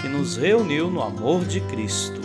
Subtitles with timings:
[0.00, 2.20] que nos reuniu no amor de Cristo.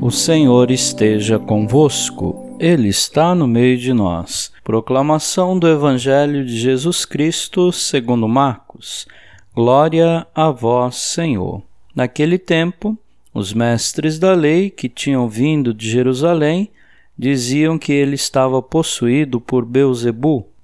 [0.00, 4.52] O Senhor esteja convosco, Ele está no meio de nós.
[4.62, 9.06] Proclamação do Evangelho de Jesus Cristo, segundo Marcos.
[9.54, 11.62] Glória a vós, Senhor.
[11.94, 12.96] Naquele tempo,
[13.34, 16.70] os mestres da lei que tinham vindo de Jerusalém
[17.18, 20.46] diziam que ele estava possuído por Beuzebu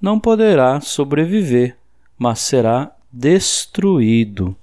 [0.00, 1.76] não poderá sobreviver,
[2.16, 4.56] mas será destruído.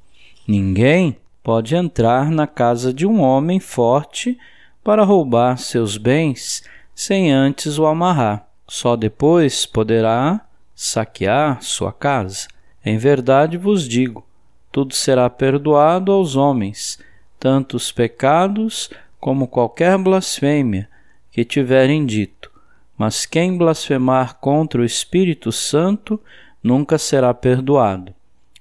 [0.48, 4.38] Ninguém pode entrar na casa de um homem forte
[4.84, 6.64] para roubar seus bens
[6.94, 8.48] sem antes o amarrar.
[8.68, 10.42] Só depois poderá
[10.74, 12.48] saquear sua casa.
[12.84, 14.26] Em verdade vos digo:
[14.72, 17.00] tudo será perdoado aos homens,
[17.40, 20.90] tanto os pecados como qualquer blasfêmia
[21.32, 22.52] que tiverem dito.
[22.98, 26.20] Mas quem blasfemar contra o Espírito Santo
[26.64, 28.14] nunca será perdoado.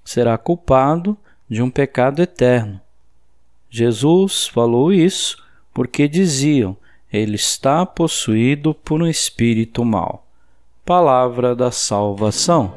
[0.05, 1.17] Será culpado
[1.49, 2.81] de um pecado eterno.
[3.71, 6.77] Jesus falou isso porque diziam:
[7.13, 10.27] ele está possuído por um espírito mau.
[10.85, 12.75] Palavra da salvação.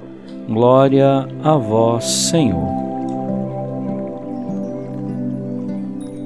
[0.48, 2.68] Glória a vós, Senhor.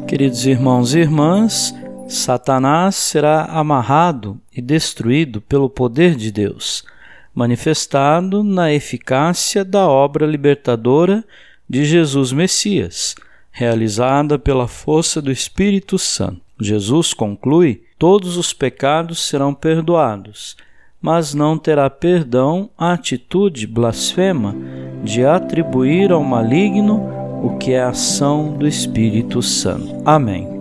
[0.07, 1.73] Queridos irmãos e irmãs,
[2.11, 6.83] Satanás será amarrado e destruído pelo poder de Deus,
[7.33, 11.23] manifestado na eficácia da obra libertadora
[11.69, 13.15] de Jesus Messias,
[13.49, 16.41] realizada pela força do Espírito Santo.
[16.59, 20.57] Jesus conclui: todos os pecados serão perdoados,
[21.01, 24.55] mas não terá perdão a atitude blasfema
[25.03, 27.01] de atribuir ao maligno
[27.41, 30.01] o que é a ação do Espírito Santo.
[30.05, 30.60] Amém.